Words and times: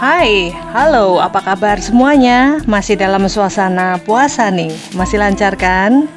Hai, 0.00 0.48
halo, 0.72 1.20
apa 1.20 1.44
kabar 1.44 1.76
semuanya? 1.76 2.56
Masih 2.64 2.96
dalam 2.96 3.28
suasana 3.28 4.00
puasa 4.00 4.48
nih, 4.48 4.72
masih 4.96 5.20
lancar 5.20 5.60
kan? 5.60 6.08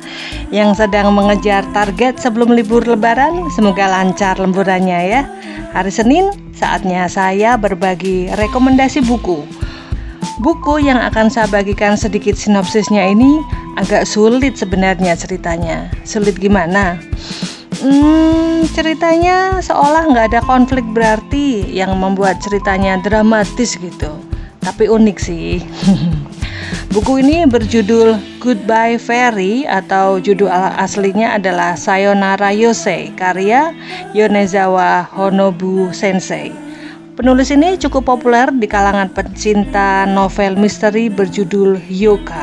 Yang 0.55 0.79
sedang 0.79 1.11
mengejar 1.11 1.67
target 1.75 2.15
sebelum 2.15 2.55
libur 2.55 2.88
lebaran, 2.88 3.51
semoga 3.51 3.91
lancar 3.91 4.39
lemburannya 4.39 5.00
ya 5.04 5.21
Hari 5.75 5.91
Senin, 5.91 6.32
saatnya 6.55 7.11
saya 7.11 7.59
berbagi 7.59 8.32
rekomendasi 8.32 9.04
buku 9.04 9.43
Buku 10.39 10.79
yang 10.79 11.04
akan 11.04 11.27
saya 11.27 11.52
bagikan 11.52 12.00
sedikit 12.00 12.39
sinopsisnya 12.39 13.04
ini 13.11 13.43
agak 13.75 14.07
sulit 14.07 14.55
sebenarnya 14.55 15.20
ceritanya 15.20 15.91
Sulit 16.07 16.39
gimana? 16.39 17.04
Hmm, 17.84 18.63
ceritanya 18.71 19.60
seolah 19.60 20.07
nggak 20.07 20.32
ada 20.32 20.42
konflik 20.47 20.87
berarti 20.96 21.68
yang 21.68 22.00
membuat 22.00 22.39
ceritanya 22.39 22.96
dramatis 23.04 23.75
gitu. 23.75 24.07
Tapi 24.64 24.87
unik 24.87 25.18
sih. 25.19 25.59
Buku 26.96 27.19
ini 27.19 27.43
berjudul 27.43 28.39
Goodbye 28.39 28.96
Fairy 28.96 29.68
atau 29.68 30.15
judul 30.15 30.47
aslinya 30.79 31.36
adalah 31.36 31.75
Sayonara 31.75 32.56
Yosei 32.56 33.11
karya 33.19 33.75
Yonezawa 34.16 35.03
Honobu 35.11 35.92
Sensei. 35.92 36.56
Penulis 37.14 37.53
ini 37.53 37.78
cukup 37.78 38.09
populer 38.09 38.50
di 38.50 38.66
kalangan 38.66 39.06
pecinta 39.11 40.09
novel 40.09 40.58
misteri 40.58 41.14
berjudul 41.14 41.78
Yoka. 41.86 42.42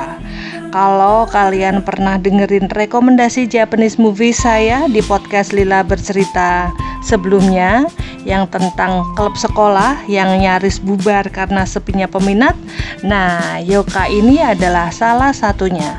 Kalau 0.70 1.26
kalian 1.26 1.82
pernah 1.82 2.14
dengerin 2.14 2.70
rekomendasi 2.70 3.50
Japanese 3.50 3.98
movie 3.98 4.30
saya 4.30 4.86
di 4.86 5.02
podcast 5.02 5.50
Lila 5.50 5.82
Bercerita 5.82 6.70
sebelumnya 7.02 7.90
yang 8.22 8.46
tentang 8.46 9.02
klub 9.18 9.34
sekolah 9.34 10.06
yang 10.06 10.30
nyaris 10.38 10.78
bubar 10.78 11.26
karena 11.26 11.66
sepinya 11.66 12.06
peminat, 12.06 12.54
nah 13.02 13.58
Yoka 13.58 14.06
ini 14.06 14.38
adalah 14.38 14.94
salah 14.94 15.34
satunya. 15.34 15.98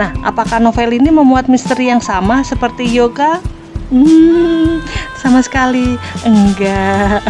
Nah, 0.00 0.16
apakah 0.24 0.64
novel 0.64 0.96
ini 0.96 1.12
memuat 1.12 1.52
misteri 1.52 1.92
yang 1.92 2.00
sama 2.00 2.40
seperti 2.40 2.88
Yoka? 2.88 3.44
Hmm, 3.92 4.80
sama 5.20 5.44
sekali 5.44 6.00
enggak. 6.24 7.20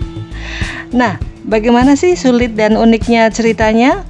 nah, 1.04 1.20
bagaimana 1.44 2.00
sih 2.00 2.16
sulit 2.16 2.56
dan 2.56 2.80
uniknya 2.80 3.28
ceritanya? 3.28 4.08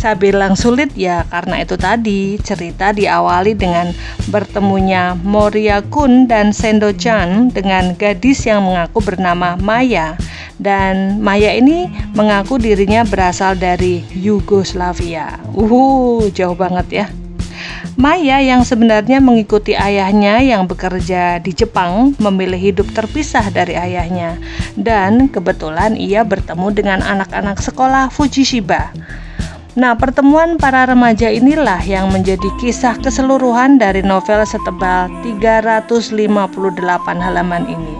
Saya 0.00 0.16
bilang 0.16 0.56
sulit 0.56 0.96
ya 0.96 1.28
karena 1.28 1.60
itu 1.60 1.76
tadi 1.76 2.40
cerita 2.40 2.88
diawali 2.88 3.52
dengan 3.52 3.92
bertemunya 4.32 5.12
Moria 5.12 5.84
Kun 5.84 6.24
dan 6.24 6.56
Sendo 6.56 6.88
Chan 6.88 7.52
dengan 7.52 7.92
gadis 8.00 8.48
yang 8.48 8.64
mengaku 8.64 9.04
bernama 9.04 9.60
Maya 9.60 10.16
dan 10.56 11.20
Maya 11.20 11.52
ini 11.52 11.92
mengaku 12.16 12.56
dirinya 12.56 13.04
berasal 13.04 13.60
dari 13.60 14.00
Yugoslavia. 14.16 15.36
Uh, 15.52 16.32
jauh 16.32 16.56
banget 16.56 17.04
ya. 17.04 17.06
Maya 18.00 18.40
yang 18.40 18.64
sebenarnya 18.64 19.20
mengikuti 19.20 19.76
ayahnya 19.76 20.40
yang 20.40 20.64
bekerja 20.64 21.44
di 21.44 21.52
Jepang 21.52 22.16
memilih 22.16 22.56
hidup 22.56 22.88
terpisah 22.96 23.52
dari 23.52 23.76
ayahnya 23.76 24.40
dan 24.80 25.28
kebetulan 25.28 25.92
ia 26.00 26.24
bertemu 26.24 26.72
dengan 26.72 27.04
anak-anak 27.04 27.60
sekolah 27.60 28.08
Fujishiba. 28.08 28.96
Nah, 29.78 29.94
pertemuan 29.94 30.58
para 30.58 30.82
remaja 30.82 31.30
inilah 31.30 31.78
yang 31.86 32.10
menjadi 32.10 32.50
kisah 32.58 32.98
keseluruhan 32.98 33.78
dari 33.78 34.02
novel 34.02 34.42
setebal 34.42 35.06
358 35.22 36.10
halaman 37.22 37.64
ini. 37.70 37.96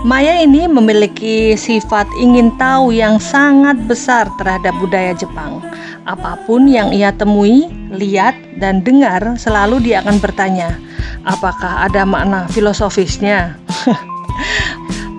Maya 0.00 0.40
ini 0.40 0.64
memiliki 0.64 1.52
sifat 1.60 2.08
ingin 2.16 2.56
tahu 2.56 2.96
yang 2.96 3.20
sangat 3.20 3.76
besar 3.84 4.32
terhadap 4.40 4.72
budaya 4.80 5.12
Jepang. 5.12 5.60
Apa 6.08 6.40
pun 6.48 6.64
yang 6.64 6.88
ia 6.96 7.12
temui, 7.12 7.68
lihat, 7.92 8.32
dan 8.56 8.80
dengar, 8.80 9.36
selalu 9.36 9.84
dia 9.84 10.00
akan 10.00 10.16
bertanya, 10.16 10.80
apakah 11.28 11.84
ada 11.84 12.08
makna 12.08 12.48
filosofisnya? 12.48 13.60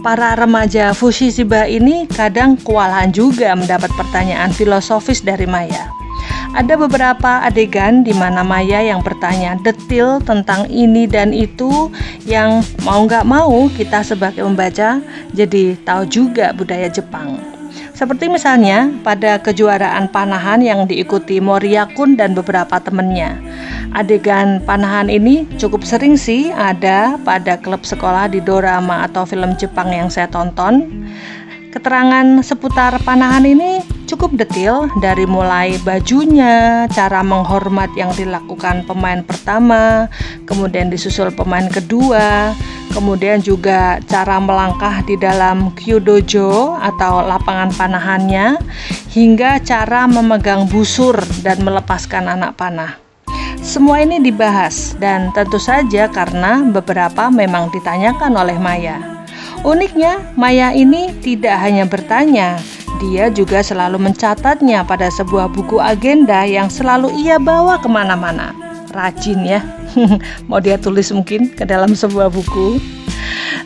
para 0.01 0.33
remaja 0.33 0.91
Fushishiba 0.97 1.69
ini 1.69 2.09
kadang 2.09 2.57
kewalahan 2.57 3.13
juga 3.13 3.53
mendapat 3.53 3.93
pertanyaan 3.93 4.49
filosofis 4.49 5.21
dari 5.21 5.45
Maya. 5.45 5.93
Ada 6.51 6.75
beberapa 6.75 7.41
adegan 7.45 8.03
di 8.03 8.11
mana 8.11 8.43
Maya 8.43 8.83
yang 8.83 8.99
bertanya 8.99 9.55
detil 9.61 10.19
tentang 10.25 10.67
ini 10.67 11.07
dan 11.07 11.31
itu 11.31 11.87
yang 12.27 12.65
mau 12.83 13.05
nggak 13.07 13.23
mau 13.23 13.69
kita 13.71 14.03
sebagai 14.03 14.43
pembaca 14.43 14.99
jadi 15.31 15.79
tahu 15.85 16.03
juga 16.09 16.51
budaya 16.51 16.91
Jepang. 16.91 17.60
Seperti 18.01 18.33
misalnya 18.33 18.89
pada 19.05 19.37
kejuaraan 19.37 20.09
panahan 20.09 20.57
yang 20.65 20.89
diikuti 20.89 21.37
Moriakun 21.37 22.17
dan 22.17 22.33
beberapa 22.33 22.81
temannya. 22.81 23.37
Adegan 23.93 24.57
panahan 24.65 25.05
ini 25.05 25.45
cukup 25.61 25.85
sering 25.85 26.17
sih 26.17 26.49
ada 26.49 27.21
pada 27.21 27.61
klub 27.61 27.85
sekolah 27.85 28.25
di 28.33 28.41
dorama 28.41 29.05
atau 29.05 29.21
film 29.21 29.53
Jepang 29.53 29.93
yang 29.93 30.09
saya 30.09 30.25
tonton. 30.33 31.05
Keterangan 31.69 32.41
seputar 32.41 32.97
panahan 33.05 33.45
ini 33.45 33.85
cukup 34.11 34.35
detail 34.35 34.91
dari 34.99 35.23
mulai 35.23 35.79
bajunya, 35.87 36.83
cara 36.91 37.23
menghormat 37.23 37.95
yang 37.95 38.11
dilakukan 38.11 38.83
pemain 38.83 39.23
pertama, 39.23 40.11
kemudian 40.43 40.91
disusul 40.91 41.31
pemain 41.31 41.71
kedua, 41.71 42.51
kemudian 42.91 43.39
juga 43.39 44.03
cara 44.11 44.35
melangkah 44.43 44.99
di 45.07 45.15
dalam 45.15 45.71
kyudojo 45.79 46.75
atau 46.75 47.23
lapangan 47.23 47.71
panahannya, 47.71 48.59
hingga 49.15 49.63
cara 49.63 50.03
memegang 50.11 50.67
busur 50.67 51.15
dan 51.39 51.63
melepaskan 51.63 52.27
anak 52.27 52.59
panah. 52.59 52.99
Semua 53.63 54.03
ini 54.03 54.19
dibahas 54.19 54.91
dan 54.99 55.31
tentu 55.31 55.55
saja 55.55 56.11
karena 56.11 56.59
beberapa 56.67 57.31
memang 57.31 57.71
ditanyakan 57.71 58.35
oleh 58.35 58.59
Maya. 58.59 59.23
Uniknya, 59.61 60.35
Maya 60.35 60.73
ini 60.73 61.13
tidak 61.21 61.61
hanya 61.61 61.85
bertanya, 61.85 62.57
dia 63.01 63.33
juga 63.33 63.65
selalu 63.65 63.97
mencatatnya 63.97 64.85
pada 64.85 65.09
sebuah 65.09 65.49
buku 65.49 65.81
agenda 65.81 66.45
yang 66.45 66.69
selalu 66.69 67.09
ia 67.17 67.41
bawa 67.41 67.81
ke 67.81 67.89
mana-mana. 67.89 68.53
Rajin 68.93 69.41
ya, 69.41 69.65
mau 70.47 70.61
dia 70.61 70.77
tulis 70.77 71.09
mungkin 71.09 71.49
ke 71.57 71.65
dalam 71.65 71.97
sebuah 71.97 72.29
buku. 72.29 72.77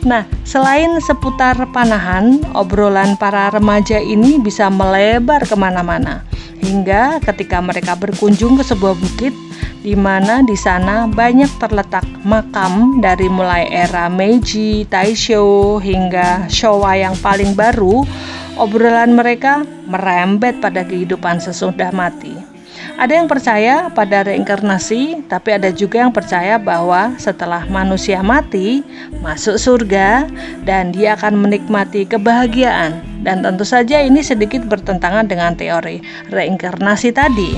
Nah, 0.08 0.24
selain 0.46 0.96
seputar 1.04 1.58
panahan, 1.74 2.40
obrolan 2.56 3.18
para 3.20 3.52
remaja 3.52 4.00
ini 4.00 4.40
bisa 4.40 4.72
melebar 4.72 5.44
ke 5.44 5.52
mana-mana. 5.58 6.24
Hingga 6.62 7.20
ketika 7.20 7.60
mereka 7.60 7.98
berkunjung 7.98 8.56
ke 8.56 8.64
sebuah 8.64 8.94
bukit, 8.96 9.34
di 9.82 9.94
mana 9.94 10.42
di 10.46 10.54
sana 10.58 11.06
banyak 11.10 11.50
terletak 11.62 12.06
makam 12.26 13.02
dari 13.02 13.30
mulai 13.30 13.70
era 13.70 14.06
Meiji, 14.10 14.86
Taisho 14.88 15.78
hingga 15.82 16.48
Showa 16.50 16.98
yang 16.98 17.14
paling 17.18 17.54
baru, 17.54 18.06
obrolan 18.56 19.14
mereka 19.14 19.62
merembet 19.86 20.58
pada 20.60 20.82
kehidupan 20.82 21.38
sesudah 21.38 21.92
mati. 21.92 22.56
Ada 22.96 23.20
yang 23.20 23.28
percaya 23.28 23.92
pada 23.92 24.24
reinkarnasi, 24.24 25.28
tapi 25.28 25.52
ada 25.52 25.68
juga 25.68 26.00
yang 26.00 26.12
percaya 26.16 26.56
bahwa 26.56 27.12
setelah 27.20 27.68
manusia 27.68 28.24
mati, 28.24 28.80
masuk 29.20 29.60
surga 29.60 30.24
dan 30.64 30.96
dia 30.96 31.12
akan 31.12 31.44
menikmati 31.44 32.08
kebahagiaan. 32.08 33.04
Dan 33.20 33.44
tentu 33.44 33.68
saja 33.68 34.00
ini 34.00 34.24
sedikit 34.24 34.64
bertentangan 34.64 35.28
dengan 35.28 35.52
teori 35.52 36.00
reinkarnasi 36.32 37.12
tadi. 37.12 37.52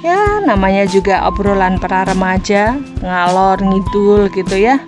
Ya, 0.00 0.40
namanya 0.40 0.88
juga 0.88 1.28
obrolan 1.28 1.76
para 1.76 2.08
remaja, 2.08 2.72
ngalor 3.04 3.60
ngidul 3.60 4.32
gitu 4.32 4.56
ya. 4.56 4.80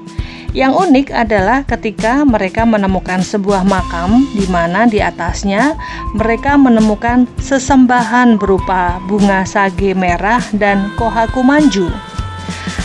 Yang 0.52 0.84
unik 0.84 1.08
adalah 1.16 1.64
ketika 1.64 2.28
mereka 2.28 2.68
menemukan 2.68 3.24
sebuah 3.24 3.64
makam 3.64 4.28
di 4.36 4.44
mana 4.52 4.84
di 4.84 5.00
atasnya 5.00 5.72
mereka 6.12 6.60
menemukan 6.60 7.24
sesembahan 7.40 8.36
berupa 8.36 9.00
bunga 9.08 9.48
sage 9.48 9.96
merah 9.96 10.44
dan 10.52 10.92
kohaku 11.00 11.40
manju. 11.40 11.88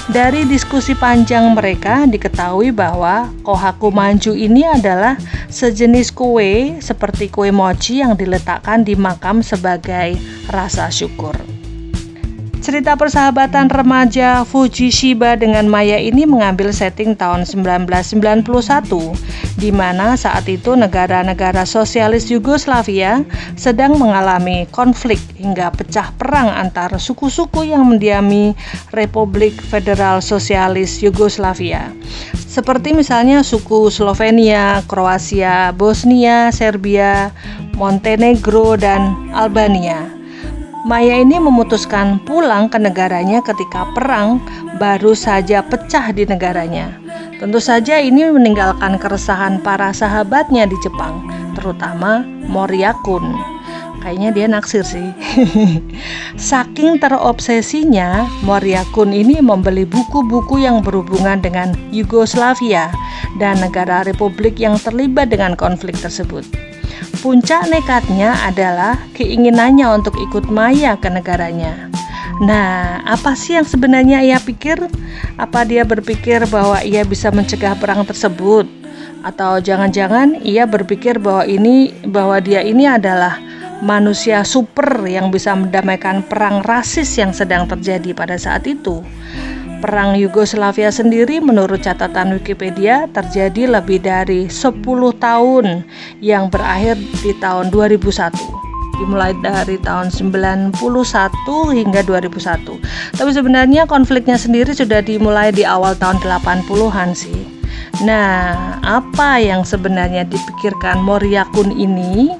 Dari 0.08 0.48
diskusi 0.48 0.96
panjang 0.96 1.52
mereka 1.52 2.08
diketahui 2.08 2.72
bahwa 2.72 3.28
kohaku 3.44 3.92
manju 3.92 4.32
ini 4.32 4.64
adalah 4.64 5.20
sejenis 5.52 6.16
kue 6.16 6.80
seperti 6.80 7.28
kue 7.28 7.52
mochi 7.52 8.00
yang 8.00 8.16
diletakkan 8.16 8.88
di 8.88 8.96
makam 8.96 9.44
sebagai 9.44 10.16
rasa 10.48 10.88
syukur. 10.88 11.57
Cerita 12.58 12.98
persahabatan 12.98 13.70
remaja 13.70 14.42
Fujishiba 14.42 15.38
dengan 15.38 15.70
Maya 15.70 16.02
ini 16.02 16.26
mengambil 16.26 16.74
setting 16.74 17.14
tahun 17.14 17.46
1991 17.46 18.44
di 19.62 19.70
mana 19.70 20.18
saat 20.18 20.50
itu 20.50 20.74
negara-negara 20.74 21.70
sosialis 21.70 22.34
Yugoslavia 22.34 23.22
sedang 23.54 24.02
mengalami 24.02 24.66
konflik 24.74 25.22
hingga 25.38 25.70
pecah 25.70 26.10
perang 26.18 26.50
antara 26.50 26.98
suku-suku 26.98 27.70
yang 27.70 27.86
mendiami 27.86 28.58
Republik 28.90 29.58
Federal 29.62 30.26
Sosialis 30.26 31.02
Yugoslavia. 31.06 31.94
seperti 32.58 32.90
misalnya 32.98 33.46
suku 33.46 33.94
Slovenia, 33.94 34.82
Kroasia, 34.90 35.70
Bosnia, 35.78 36.50
Serbia, 36.50 37.30
Montenegro, 37.78 38.74
dan 38.82 39.30
Albania. 39.30 40.17
Maya 40.88 41.20
ini 41.20 41.36
memutuskan 41.36 42.24
pulang 42.24 42.72
ke 42.72 42.80
negaranya 42.80 43.44
ketika 43.44 43.92
perang 43.92 44.40
baru 44.80 45.12
saja 45.12 45.60
pecah 45.60 46.16
di 46.16 46.24
negaranya. 46.24 46.96
Tentu 47.44 47.60
saja 47.60 48.00
ini 48.00 48.24
meninggalkan 48.32 48.96
keresahan 48.96 49.60
para 49.60 49.92
sahabatnya 49.92 50.64
di 50.64 50.80
Jepang, 50.80 51.28
terutama 51.60 52.24
Moriakun. 52.48 53.36
Kayaknya 54.00 54.30
dia 54.32 54.48
naksir 54.48 54.88
sih. 54.88 55.12
Saking 56.40 57.04
terobsesinya, 57.04 58.24
Moriakun 58.48 59.12
ini 59.12 59.44
membeli 59.44 59.84
buku-buku 59.84 60.64
yang 60.64 60.80
berhubungan 60.80 61.44
dengan 61.44 61.76
Yugoslavia 61.92 62.96
dan 63.44 63.60
negara 63.60 64.08
republik 64.08 64.56
yang 64.56 64.80
terlibat 64.80 65.36
dengan 65.36 65.60
konflik 65.60 66.00
tersebut. 66.00 66.48
Puncak 67.20 67.68
nekatnya 67.68 68.38
adalah 68.46 69.00
keinginannya 69.18 69.88
untuk 69.90 70.14
ikut 70.18 70.48
Maya 70.48 70.96
ke 70.96 71.10
negaranya. 71.10 71.90
Nah, 72.38 73.02
apa 73.02 73.34
sih 73.34 73.58
yang 73.58 73.66
sebenarnya 73.66 74.22
ia 74.22 74.38
pikir? 74.38 74.78
Apa 75.42 75.66
dia 75.66 75.82
berpikir 75.82 76.46
bahwa 76.46 76.78
ia 76.86 77.02
bisa 77.02 77.34
mencegah 77.34 77.74
perang 77.74 78.06
tersebut? 78.06 78.70
Atau 79.26 79.58
jangan-jangan 79.58 80.46
ia 80.46 80.70
berpikir 80.70 81.18
bahwa 81.18 81.50
ini 81.50 81.90
bahwa 82.06 82.38
dia 82.38 82.62
ini 82.62 82.86
adalah 82.86 83.42
manusia 83.82 84.46
super 84.46 85.02
yang 85.10 85.34
bisa 85.34 85.58
mendamaikan 85.58 86.22
perang 86.26 86.62
rasis 86.62 87.18
yang 87.18 87.34
sedang 87.34 87.66
terjadi 87.66 88.14
pada 88.14 88.38
saat 88.38 88.70
itu? 88.70 89.02
Perang 89.78 90.18
Yugoslavia 90.18 90.90
sendiri 90.90 91.38
menurut 91.38 91.86
catatan 91.86 92.34
Wikipedia 92.34 93.06
terjadi 93.14 93.78
lebih 93.78 94.02
dari 94.02 94.50
10 94.50 94.82
tahun 95.22 95.86
yang 96.18 96.50
berakhir 96.50 96.98
di 97.22 97.38
tahun 97.38 97.70
2001 97.70 98.34
dimulai 98.98 99.38
dari 99.46 99.78
tahun 99.86 100.10
91 100.10 100.74
hingga 101.78 102.02
2001 102.02 103.22
tapi 103.22 103.30
sebenarnya 103.30 103.86
konfliknya 103.86 104.34
sendiri 104.34 104.74
sudah 104.74 105.06
dimulai 105.06 105.54
di 105.54 105.62
awal 105.62 105.94
tahun 105.94 106.18
80-an 106.26 107.14
sih. 107.14 107.46
Nah 108.02 108.82
apa 108.82 109.38
yang 109.38 109.62
sebenarnya 109.62 110.26
dipikirkan 110.26 111.06
Moriakun 111.06 111.70
ini? 111.70 112.34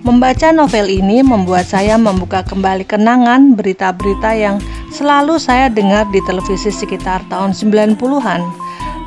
Membaca 0.00 0.48
novel 0.48 0.88
ini 0.88 1.20
membuat 1.20 1.68
saya 1.68 2.00
membuka 2.00 2.40
kembali 2.40 2.88
kenangan 2.88 3.52
berita-berita 3.52 4.32
yang 4.32 4.56
selalu 5.00 5.40
saya 5.40 5.72
dengar 5.72 6.04
di 6.12 6.20
televisi 6.28 6.68
sekitar 6.68 7.24
tahun 7.32 7.56
90-an. 7.56 8.44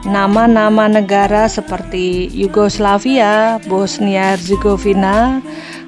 Nama-nama 0.09 0.89
negara 0.89 1.45
seperti 1.45 2.33
Yugoslavia, 2.33 3.61
Bosnia 3.69 4.33
Herzegovina, 4.33 5.37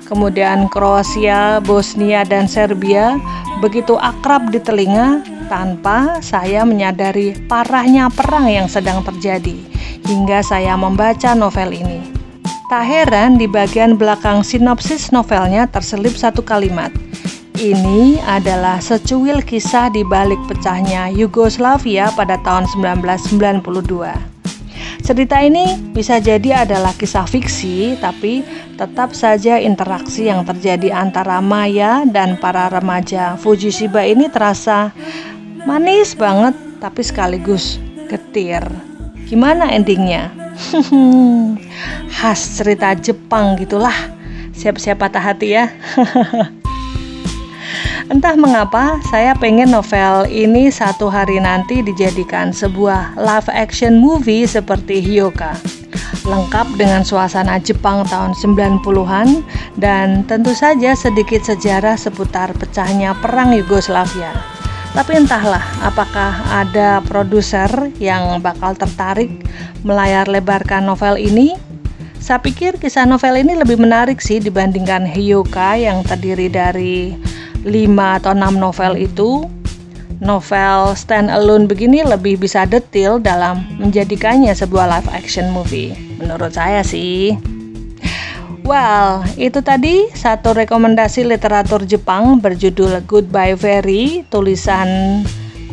kemudian 0.05 0.69
Kroasia, 0.69 1.57
Bosnia, 1.65 2.21
dan 2.21 2.45
Serbia 2.45 3.17
begitu 3.65 3.97
akrab 3.97 4.53
di 4.53 4.61
telinga 4.61 5.25
tanpa 5.49 6.21
saya 6.21 6.61
menyadari 6.61 7.33
parahnya 7.49 8.13
perang 8.13 8.45
yang 8.45 8.69
sedang 8.69 9.01
terjadi 9.01 9.57
hingga 10.05 10.45
saya 10.45 10.77
membaca 10.77 11.33
novel 11.33 11.73
ini. 11.73 11.99
Tak 12.69 12.85
heran 12.85 13.41
di 13.41 13.49
bagian 13.49 13.97
belakang 13.97 14.45
sinopsis 14.45 15.09
novelnya 15.09 15.65
terselip 15.65 16.13
satu 16.13 16.45
kalimat. 16.45 16.93
Ini 17.55 18.19
adalah 18.19 18.83
secuil 18.83 19.39
kisah 19.39 19.87
di 19.87 20.03
balik 20.03 20.43
pecahnya 20.43 21.07
Yugoslavia 21.07 22.11
pada 22.11 22.35
tahun 22.43 22.67
1992. 22.67 24.11
Cerita 24.99 25.39
ini 25.39 25.79
bisa 25.95 26.19
jadi 26.19 26.67
adalah 26.67 26.91
kisah 26.91 27.23
fiksi, 27.23 27.95
tapi 28.03 28.43
tetap 28.75 29.15
saja 29.15 29.55
interaksi 29.55 30.27
yang 30.27 30.43
terjadi 30.43 30.99
antara 30.99 31.39
Maya 31.39 32.03
dan 32.03 32.35
para 32.43 32.67
remaja 32.67 33.39
Fujishiba 33.39 34.03
ini 34.03 34.27
terasa 34.27 34.91
manis 35.63 36.11
banget, 36.11 36.59
tapi 36.83 37.07
sekaligus 37.07 37.79
getir. 38.11 38.67
Gimana 39.31 39.71
endingnya? 39.71 40.27
Khas 42.19 42.59
cerita 42.59 42.91
Jepang 42.99 43.55
gitulah. 43.55 43.95
Siap-siap 44.51 44.99
patah 44.99 45.23
hati 45.23 45.55
ya. 45.55 45.71
Entah 48.05 48.37
mengapa 48.37 49.01
saya 49.09 49.33
pengen 49.33 49.73
novel 49.73 50.29
ini 50.29 50.69
satu 50.69 51.09
hari 51.09 51.41
nanti 51.41 51.81
dijadikan 51.81 52.53
sebuah 52.53 53.17
live 53.17 53.49
action 53.49 53.97
movie 53.97 54.45
seperti 54.45 55.01
Hyoka 55.01 55.57
lengkap 56.21 56.77
dengan 56.77 57.01
suasana 57.01 57.57
Jepang 57.57 58.05
tahun 58.05 58.37
90-an 58.37 59.41
dan 59.81 60.21
tentu 60.29 60.53
saja 60.53 60.93
sedikit 60.93 61.41
sejarah 61.41 61.97
seputar 61.97 62.53
pecahnya 62.53 63.17
perang 63.25 63.57
Yugoslavia. 63.57 64.33
Tapi 64.93 65.25
entahlah 65.25 65.65
apakah 65.81 66.45
ada 66.49 67.01
produser 67.09 67.89
yang 67.97 68.37
bakal 68.37 68.77
tertarik 68.77 69.33
melayar 69.81 70.29
lebarkan 70.29 70.85
novel 70.85 71.17
ini. 71.17 71.57
Saya 72.21 72.41
pikir 72.41 72.77
kisah 72.81 73.05
novel 73.05 73.37
ini 73.37 73.53
lebih 73.53 73.77
menarik 73.77 74.17
sih 74.21 74.41
dibandingkan 74.41 75.05
Hyoka 75.05 75.77
yang 75.77 76.01
terdiri 76.01 76.49
dari 76.49 77.13
5 77.65 78.17
atau 78.21 78.31
6 78.37 78.61
novel 78.61 78.93
itu. 79.01 79.49
Novel 80.23 80.95
stand 80.95 81.27
alone 81.27 81.67
begini 81.67 81.99
lebih 82.05 82.39
bisa 82.39 82.63
detail 82.63 83.19
dalam 83.19 83.67
menjadikannya 83.81 84.55
sebuah 84.55 84.87
live 84.87 85.09
action 85.11 85.51
movie. 85.51 85.91
Menurut 86.21 86.55
saya 86.55 86.85
sih. 86.85 87.35
Well, 88.65 89.21
itu 89.37 89.61
tadi 89.61 90.09
satu 90.15 90.57
rekomendasi 90.57 91.27
literatur 91.27 91.85
Jepang 91.85 92.41
berjudul 92.41 93.03
Goodbye 93.05 93.53
Fairy, 93.53 94.25
tulisan 94.31 95.21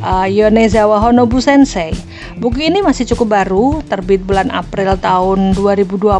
uh, 0.04 0.28
Yonezawa 0.28 1.00
Honobu 1.00 1.40
Sensei. 1.40 1.96
Buku 2.36 2.68
ini 2.68 2.84
masih 2.84 3.08
cukup 3.14 3.32
baru, 3.32 3.80
terbit 3.86 4.26
bulan 4.26 4.52
April 4.52 4.98
tahun 5.00 5.56
2020 5.56 6.10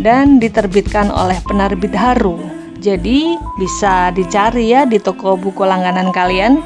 dan 0.00 0.42
diterbitkan 0.42 1.12
oleh 1.12 1.38
penerbit 1.44 1.94
Haru. 1.94 2.55
Jadi 2.80 3.36
bisa 3.56 4.12
dicari 4.12 4.72
ya 4.72 4.84
di 4.84 5.00
toko 5.00 5.36
buku 5.36 5.64
langganan 5.64 6.12
kalian. 6.12 6.60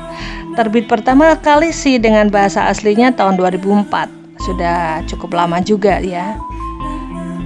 Terbit 0.59 0.91
pertama 0.91 1.39
kali 1.39 1.71
sih 1.71 2.03
dengan 2.03 2.29
bahasa 2.29 2.67
aslinya 2.67 3.15
tahun 3.15 3.39
2004. 3.39 4.43
Sudah 4.43 5.05
cukup 5.07 5.37
lama 5.37 5.63
juga 5.63 6.03
ya. 6.03 6.35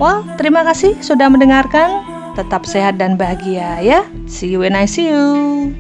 Well, 0.00 0.26
terima 0.40 0.66
kasih 0.66 0.98
sudah 1.04 1.30
mendengarkan. 1.30 2.02
Tetap 2.34 2.66
sehat 2.66 2.98
dan 2.98 3.14
bahagia 3.14 3.78
ya. 3.78 4.02
See 4.26 4.50
you 4.50 4.58
when 4.64 4.74
I 4.74 4.90
see 4.90 5.06
you. 5.06 5.70